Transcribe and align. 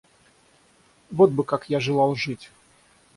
Вот 1.11 1.29
бы 1.29 1.43
как 1.43 1.69
я 1.69 1.79
желал 1.79 2.15
жить! 2.15 2.49